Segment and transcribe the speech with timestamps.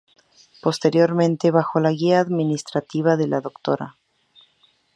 [0.63, 3.95] Posteriormente, bajo la guía administrativa de la Dra.